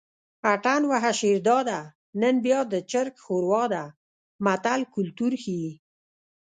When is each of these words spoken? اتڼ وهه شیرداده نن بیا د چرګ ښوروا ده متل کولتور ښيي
اتڼ 0.53 0.79
وهه 0.91 1.11
شیرداده 1.19 1.79
نن 2.21 2.35
بیا 2.45 2.59
د 2.67 2.75
چرګ 2.91 3.15
ښوروا 3.23 3.63
ده 3.73 3.83
متل 4.45 4.81
کولتور 4.93 5.31
ښيي 5.43 5.71